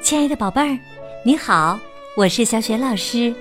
[0.00, 0.78] 亲爱的宝贝儿，
[1.24, 1.78] 你好，
[2.16, 3.34] 我是小雪老师，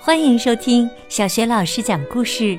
[0.00, 2.58] 欢迎收听小雪老师讲故事，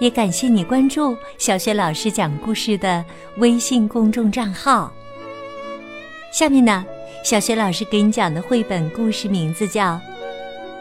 [0.00, 3.04] 也感谢你关注小雪老师讲故事的
[3.36, 4.92] 微信公众账号。
[6.32, 6.84] 下面呢，
[7.22, 9.92] 小雪老师给你讲的绘本故事名字叫《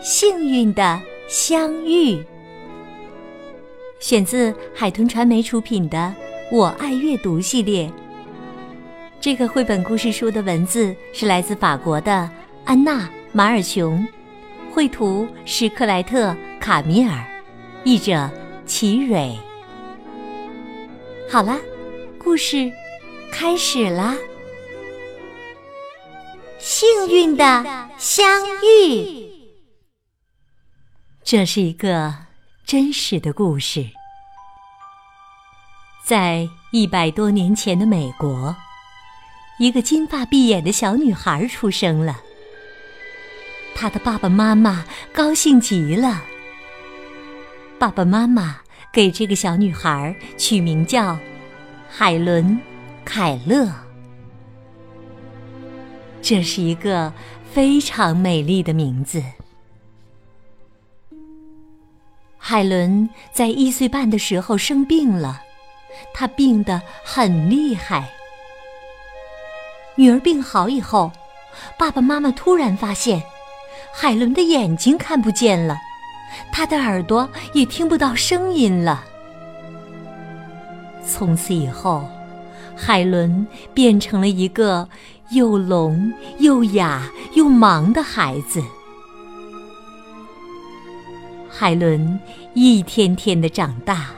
[0.02, 2.16] 幸运的相遇》，
[4.00, 5.98] 选自海豚传媒出品的
[6.56, 7.92] 《我爱阅读》系列。
[9.20, 12.30] 这个绘本故事书的文字是来自法国的
[12.64, 13.00] 安娜·
[13.34, 14.08] 马尔琼，
[14.72, 17.26] 绘图是克莱特·卡米尔，
[17.84, 18.30] 译者
[18.66, 19.36] 齐蕊。
[21.30, 21.58] 好了，
[22.20, 22.72] 故事
[23.32, 24.16] 开始啦！
[26.60, 28.24] 幸运的相
[28.62, 29.30] 遇，
[31.24, 32.14] 这是一个
[32.66, 33.88] 真实的故事，
[36.06, 38.56] 在一百多年前的美国。
[39.60, 42.22] 一个金发碧眼的小女孩出生了，
[43.74, 46.22] 她的爸爸妈妈高兴极了。
[47.80, 48.58] 爸爸妈妈
[48.94, 51.18] 给这个小女孩取名叫
[51.90, 52.46] 海伦·
[53.04, 53.68] 凯勒。
[56.22, 57.12] 这是一个
[57.52, 59.24] 非常美丽的名字。
[62.38, 65.42] 海伦在一岁半的时候生病了，
[66.14, 68.08] 她病得很厉害。
[69.98, 71.12] 女儿病好以后，
[71.78, 73.22] 爸爸妈妈突然发现，
[73.92, 75.76] 海伦的眼睛看不见了，
[76.52, 79.04] 她的耳朵也听不到声音了。
[81.04, 82.08] 从此以后，
[82.76, 84.88] 海伦变成了一个
[85.32, 88.64] 又聋又哑又盲的孩子。
[91.50, 92.20] 海伦
[92.54, 94.12] 一天天的长大。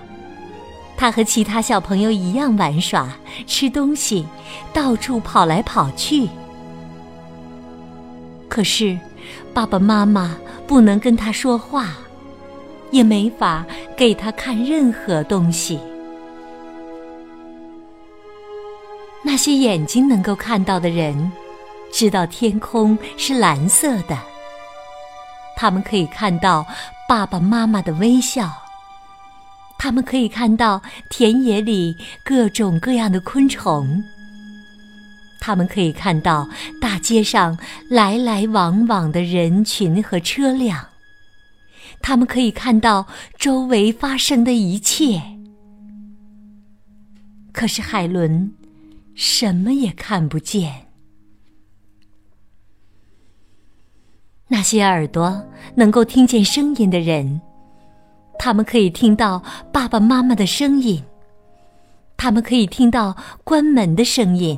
[0.99, 3.07] 他和其他小朋友一样玩耍、
[3.47, 4.27] 吃东西，
[4.73, 6.27] 到处跑来跑去。
[8.49, 8.99] 可是，
[9.53, 10.35] 爸爸妈妈
[10.67, 11.93] 不能跟他说话，
[12.91, 15.79] 也没法给他看任何东西。
[19.23, 21.31] 那些眼睛能够看到的人，
[21.93, 24.17] 知道天空是蓝色的。
[25.55, 26.65] 他们可以看到
[27.07, 28.51] 爸爸妈妈的微笑。
[29.79, 34.03] 他们可以看到田野里各种各样的昆虫，
[35.39, 36.49] 他们可以看到
[36.81, 37.57] 大街上
[37.89, 40.89] 来来往往的人群和车辆，
[42.01, 43.07] 他们可以看到
[43.37, 45.21] 周围发生的一切。
[47.53, 48.51] 可是海伦
[49.15, 50.87] 什么也看不见。
[54.49, 57.39] 那些耳朵能够听见声音的人。
[58.41, 61.03] 他们可以听到爸爸妈妈的声音，
[62.15, 64.57] 他们可以听到关门的声音，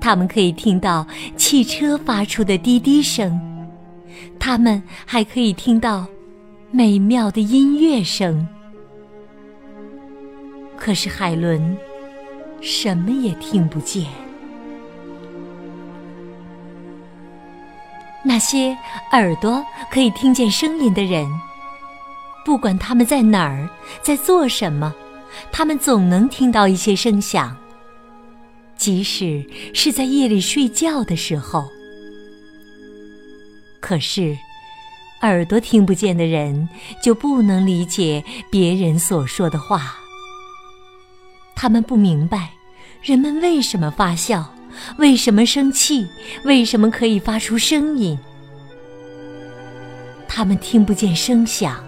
[0.00, 1.06] 他们可以听到
[1.36, 3.38] 汽车发出的滴滴声，
[4.38, 6.06] 他们还可以听到
[6.70, 8.48] 美妙的音乐声。
[10.78, 11.76] 可是海伦
[12.62, 14.06] 什么也听不见。
[18.24, 18.74] 那些
[19.12, 21.28] 耳朵可以听见声音的人。
[22.44, 23.68] 不管他们在哪儿，
[24.02, 24.94] 在做什么，
[25.50, 27.56] 他们总能听到一些声响。
[28.76, 31.64] 即使是在夜里睡觉的时候。
[33.80, 34.36] 可是，
[35.22, 36.68] 耳朵听不见的人
[37.00, 39.96] 就不能理解别人所说的话。
[41.54, 42.50] 他们不明白
[43.02, 44.52] 人们为什么发笑，
[44.98, 46.08] 为什么生气，
[46.44, 48.18] 为什么可以发出声音。
[50.26, 51.84] 他们听不见声响。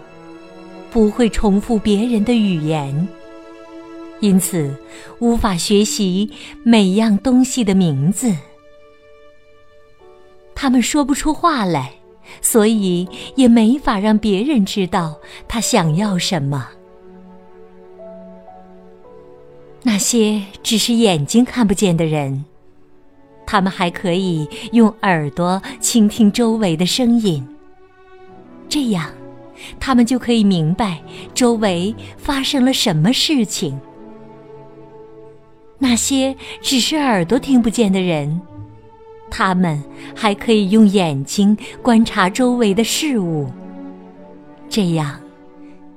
[0.94, 3.09] 不会重复别人的语言，
[4.21, 4.72] 因此
[5.19, 6.31] 无法学习
[6.62, 8.32] 每样东西的名字。
[10.55, 11.94] 他们说不出话来，
[12.41, 15.19] 所以也没法让别人知道
[15.49, 16.69] 他想要什么。
[19.82, 22.44] 那些只是眼睛看不见的人，
[23.44, 27.44] 他们还可以用耳朵倾听周围的声音，
[28.69, 29.11] 这样。
[29.79, 31.03] 他们就可以明白
[31.35, 33.79] 周围发生了什么事情。
[35.79, 38.41] 那些只是耳朵听不见的人，
[39.31, 39.83] 他们
[40.15, 43.51] 还可以用眼睛观察周围的事物。
[44.69, 45.21] 这样，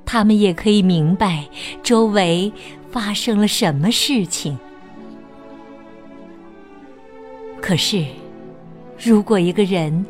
[0.04, 1.48] 他们也可以明白
[1.82, 2.52] 周围
[2.90, 4.58] 发生了什么事情。
[7.60, 8.04] 可是，
[8.98, 10.04] 如果一个人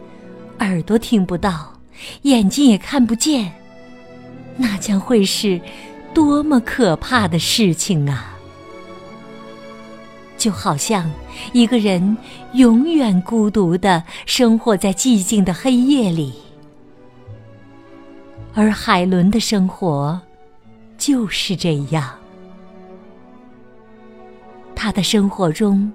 [0.59, 1.73] 耳朵听不到，
[2.23, 3.53] 眼睛也看不见，
[4.57, 5.61] 那将会是
[6.15, 8.35] 多么可怕的事情啊！
[10.37, 11.11] 就好像
[11.53, 12.17] 一个人
[12.53, 16.33] 永远孤独的生活在寂静的黑夜里，
[18.55, 20.21] 而海伦的生活
[20.97, 22.09] 就是这样。
[24.77, 25.93] 他的生活中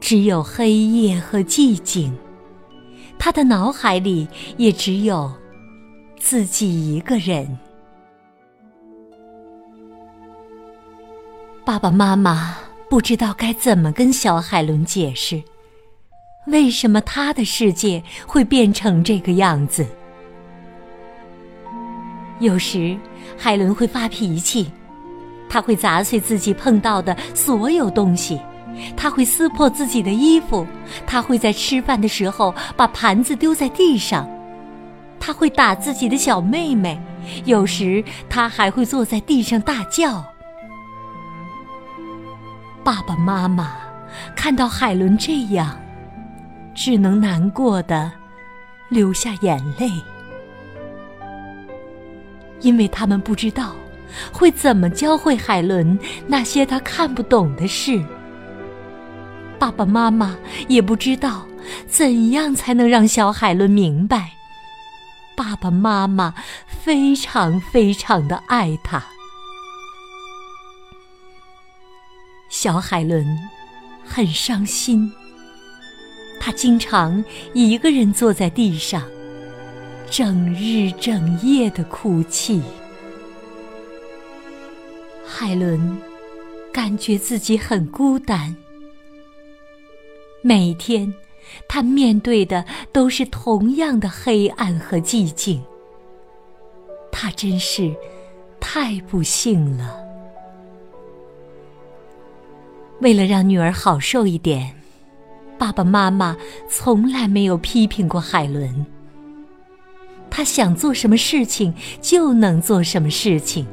[0.00, 2.16] 只有黑夜和寂静，
[3.18, 5.32] 他的脑海里也只有
[6.20, 7.58] 自己一个人。
[11.64, 12.58] 爸爸妈妈
[12.90, 15.42] 不知道该怎么跟小海伦解释，
[16.46, 19.84] 为什么他的世界会变成这个样子。
[22.38, 22.96] 有时，
[23.36, 24.70] 海伦会发脾气。
[25.48, 28.38] 他会砸碎自己碰到的所有东西，
[28.96, 30.64] 他会撕破自己的衣服，
[31.06, 34.28] 他会在吃饭的时候把盘子丢在地上，
[35.20, 37.00] 他会打自己的小妹妹，
[37.44, 40.24] 有时他还会坐在地上大叫。
[42.82, 43.76] 爸爸妈妈
[44.34, 45.78] 看到海伦这样，
[46.74, 48.10] 只能难过的
[48.88, 49.88] 流下眼泪，
[52.60, 53.72] 因为他们不知道。
[54.32, 55.96] 会怎么教会海伦
[56.26, 58.02] 那些他看不懂的事？
[59.56, 60.36] 爸爸妈妈
[60.66, 61.46] 也不知道
[61.86, 64.32] 怎样才能让小海伦明白，
[65.40, 66.34] 爸爸妈妈
[66.66, 69.02] 非常非常的爱他。
[72.50, 73.26] 小海伦
[74.04, 75.10] 很伤心，
[76.38, 79.02] 他经常一个人坐在地上，
[80.10, 82.60] 整日整夜的哭泣。
[85.26, 85.96] 海伦
[86.70, 88.54] 感觉自己很孤单，
[90.42, 91.10] 每天
[91.68, 95.62] 他面对的都是同样的黑暗和寂静。
[97.12, 97.94] 他真是
[98.60, 99.98] 太不幸了。
[103.00, 104.74] 为了让女儿好受一点，
[105.58, 106.36] 爸爸妈妈
[106.68, 108.86] 从来没有批评过海伦。
[110.30, 113.66] 他想做什么事情就能做什么事情。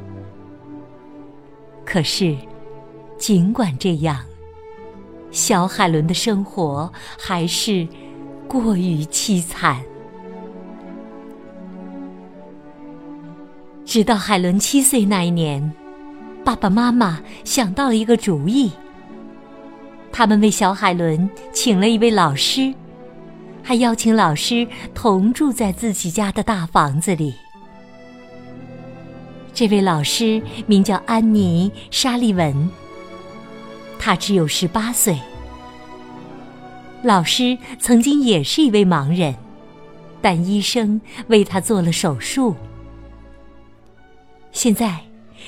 [1.84, 2.36] 可是，
[3.16, 4.22] 尽管这样，
[5.30, 7.86] 小海伦的生活还是
[8.46, 9.78] 过于凄惨。
[13.84, 15.72] 直到海伦七岁那一年，
[16.44, 18.70] 爸爸妈妈想到了一个主意。
[20.12, 22.74] 他们为小海伦请了一位老师，
[23.62, 27.34] 还邀请老师同住在自己家的大房子里。
[29.54, 32.68] 这位老师名叫安妮·沙利文，
[33.98, 35.18] 他只有十八岁。
[37.02, 39.34] 老师曾经也是一位盲人，
[40.20, 42.56] 但医生为他做了手术。
[44.50, 45.00] 现在，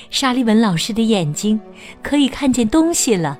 [0.09, 1.59] 沙利文老师的眼睛
[2.01, 3.37] 可以看见东西了。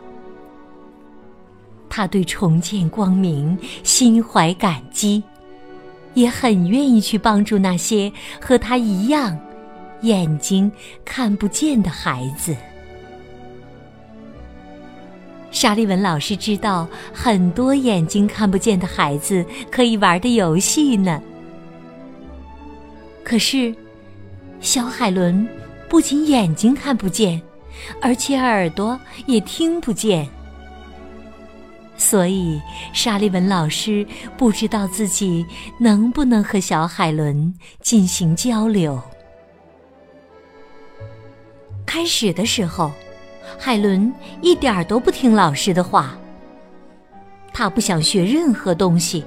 [1.89, 5.23] 他对重见光明心怀感激，
[6.13, 8.11] 也很愿意去帮助那些
[8.41, 9.37] 和他一样。
[10.01, 10.71] 眼睛
[11.05, 12.55] 看不见的孩子，
[15.61, 21.21] 沙利文老师知道很多眼睛看不见的孩子可以玩的游戏呢。
[23.23, 23.71] 可是，
[24.59, 25.47] 小海伦
[25.87, 27.39] 不仅眼睛看不见，
[28.01, 30.27] 而且耳朵也听不见，
[31.95, 32.59] 所以
[32.91, 34.03] 沙利文老师
[34.35, 35.45] 不知道自己
[35.79, 38.99] 能不能和小海伦进行交流。
[41.85, 42.91] 开始的时候，
[43.57, 46.17] 海伦一点儿都不听老师的话。
[47.53, 49.25] 他不想学任何东西，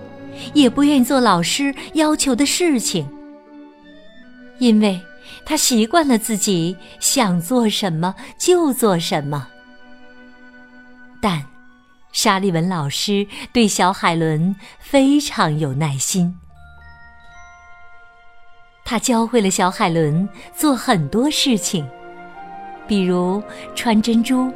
[0.55, 3.07] 也不愿意做老师要求的事情，
[4.59, 5.01] 因为
[5.45, 9.49] 他习惯了自己想做什么就做什么。
[11.21, 11.45] 但
[12.13, 16.39] 沙利文老师对小海伦非常有耐心，
[18.85, 21.87] 他教会了小海伦做很多事情。
[22.87, 23.43] 比如
[23.75, 24.53] 穿珍珠、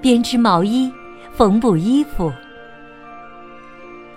[0.00, 0.92] 编织毛衣、
[1.34, 2.32] 缝补衣服。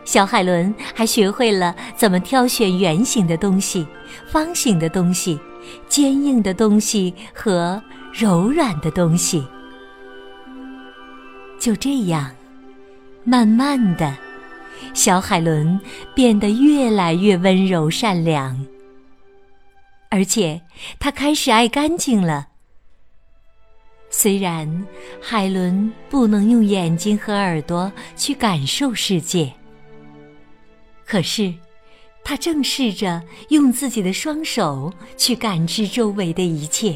[0.04, 3.88] 小海伦还学会了怎么挑选圆形的东西、
[4.28, 5.40] 方形的东西、
[5.88, 7.82] 坚硬的东西和
[8.14, 9.44] 柔软的东西。
[11.60, 12.30] 就这样，
[13.24, 14.16] 慢慢的，
[14.94, 15.80] 小海伦
[16.14, 18.64] 变得越来越温柔善良，
[20.12, 20.62] 而且
[21.00, 22.50] 她开始爱干净了。
[24.18, 24.66] 虽然
[25.22, 29.52] 海伦不能用眼睛和耳朵去感受世界，
[31.06, 31.54] 可是
[32.24, 36.96] 他正试着用自己的双手去感知周围的一切。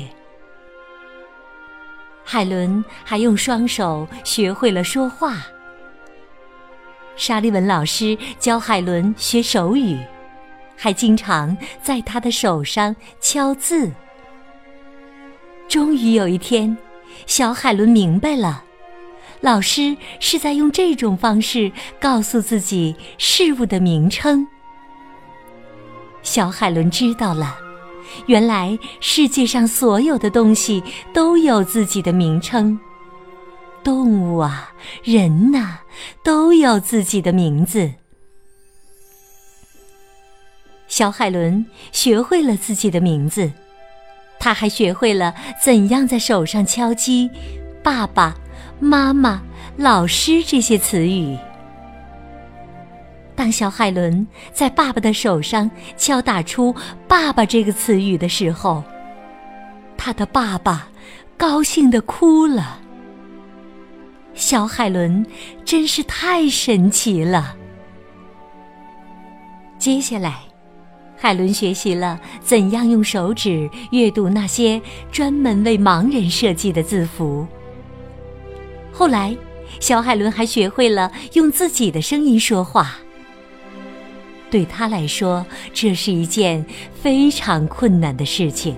[2.24, 5.46] 海伦还用双手学会了说话，
[7.18, 10.00] 沙利文老师教海伦学手语，
[10.78, 13.92] 还经常在他的手上敲字。
[15.68, 16.76] 终于有一天，
[17.26, 18.64] 小海伦明白了，
[19.42, 24.48] 老师是在用这种方式告诉自己事物的名称。
[26.22, 27.58] 小海伦知道了，
[28.26, 30.84] 原来世界上所有的东西
[31.14, 32.80] 都有自己的名称。
[33.82, 34.74] 动物啊，
[35.04, 35.80] 人呐，
[36.24, 37.92] 都有自己的名字。
[40.88, 43.52] 小海伦学会了自己的名字，
[44.40, 47.30] 他还学会了怎样在手上敲击
[47.84, 48.36] “爸爸
[48.80, 49.42] 妈妈、
[49.76, 51.38] 老师”这些词语。
[53.36, 56.76] 当小海伦在爸爸的手上敲打出
[57.08, 58.84] “爸爸”这个词语的时候，
[59.98, 60.88] 他的爸爸
[61.38, 62.80] 高兴的哭了。
[64.34, 65.26] 小海伦
[65.66, 67.56] 真是太神奇了。
[69.78, 70.40] 接下来，
[71.20, 77.46] 海伦学习了怎样用手指阅读那些专门为盲人设计的字符。
[78.92, 79.36] 后来，
[79.80, 82.96] 小海伦还学会了用自己的声音说话。
[84.50, 86.66] 对他来说，这是一件
[87.02, 88.76] 非常困难的事情，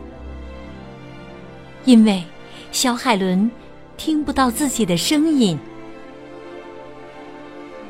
[1.85, 2.23] 因为
[2.71, 3.49] 小海伦。
[3.97, 5.59] 听不到自己的声音。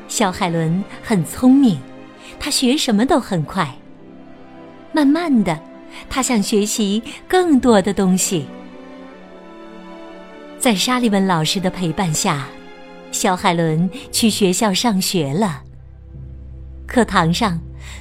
[0.08, 1.80] 小海伦很聪明，
[2.38, 3.74] 他学什么都很快。
[4.92, 5.58] 慢慢的，
[6.08, 8.46] 他想学习更多的东西。
[10.58, 12.46] 在沙利文老师的陪伴下，
[13.10, 15.62] 小海伦去学校上学了。
[16.86, 17.60] 课堂上，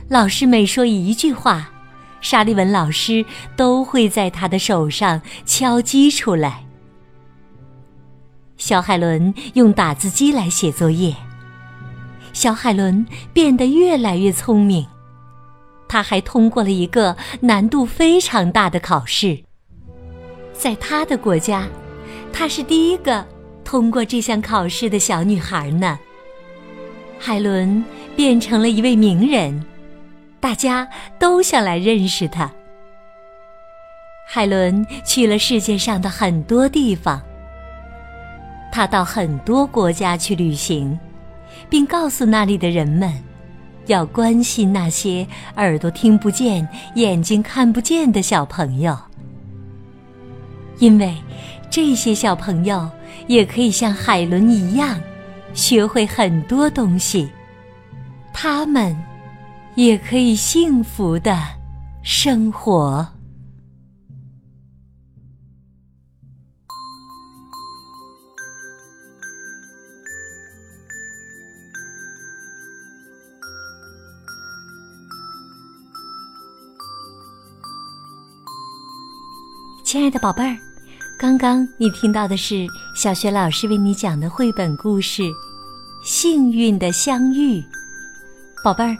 [0.09, 1.71] 老师每说一句话，
[2.19, 6.65] 沙利文老师都会在他的手上敲击出来。
[8.57, 11.15] 小海伦用打字机来写作业。
[12.31, 14.85] 小海伦变得越来越聪明，
[15.91, 19.43] 他还通过了一个难度非常大的考试。
[20.53, 21.67] 在他的国家，
[22.31, 23.27] 她是第一个
[23.65, 25.99] 通过这项考试的小女孩呢。
[27.19, 27.83] 海伦
[28.15, 29.65] 变成了一位名人，
[30.39, 30.87] 大家
[31.19, 32.49] 都想来认识她。
[34.25, 37.21] 海伦去了世界上的很多地方。
[38.71, 40.97] 他到很多国家去旅行，
[41.69, 43.13] 并告诉那里的人们，
[43.87, 48.97] 要关心那些耳朵听不见、眼睛看不见的小朋友，
[50.79, 51.15] 因为
[51.69, 52.89] 这些小朋友
[53.27, 54.99] 也可以像海伦一样，
[55.53, 57.29] 学会很多东西，
[58.33, 58.95] 他们
[59.75, 61.37] 也可以幸福的
[62.03, 63.07] 生活。
[79.91, 80.57] 亲爱的宝贝儿，
[81.19, 85.23] 刚刚你听到的是小学老师为你讲的绘本故事
[86.01, 87.59] 《幸运的相遇》。
[88.63, 88.95] 宝贝儿，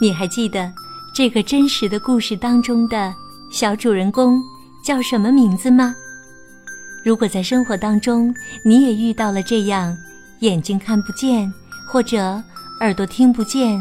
[0.00, 0.68] 你还记得
[1.14, 3.14] 这个真实的故事当中的
[3.52, 4.42] 小主人公
[4.84, 5.94] 叫什么名字吗？
[7.04, 8.34] 如果在生活当中
[8.64, 9.96] 你也遇到了这样
[10.40, 11.48] 眼睛看不见，
[11.88, 12.42] 或者
[12.80, 13.80] 耳朵听不见，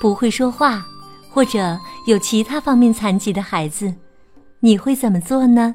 [0.00, 0.86] 不会说话，
[1.28, 3.92] 或者有其他方面残疾的孩子，
[4.60, 5.74] 你会怎么做呢？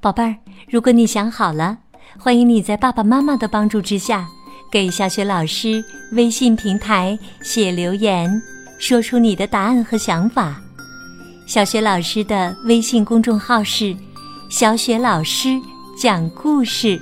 [0.00, 0.36] 宝贝儿，
[0.70, 1.76] 如果你想好了，
[2.20, 4.28] 欢迎你在爸爸妈妈的帮助之下，
[4.70, 8.30] 给小雪老师微信平台写留言，
[8.78, 10.60] 说出你的答案和想法。
[11.48, 13.96] 小雪老师的微信公众号是
[14.48, 15.48] “小雪老师
[16.00, 17.00] 讲故事”。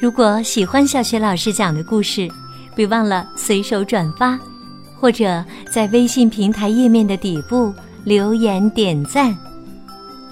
[0.00, 2.26] 如果喜欢小雪老师讲的故事，
[2.74, 4.38] 别忘了随手转发，
[4.98, 7.70] 或者在微信平台页面的底部
[8.02, 9.36] 留言点赞。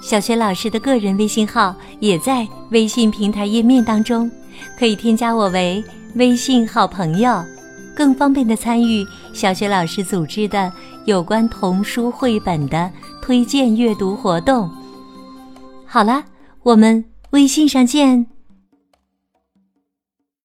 [0.03, 4.29] 小学老师的个人微信号也在微信平台页面当中，
[4.77, 5.81] 可以添加我为
[6.15, 7.41] 微信好朋友，
[7.95, 10.71] 更方便的参与小学老师组织的
[11.05, 12.91] 有关童书绘本的
[13.21, 14.69] 推荐阅读活动。
[15.85, 16.23] 好了，
[16.63, 18.32] 我们微信上见。